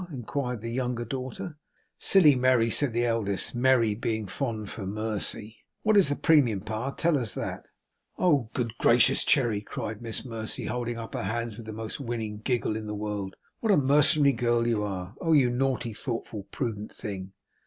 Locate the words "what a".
13.59-13.77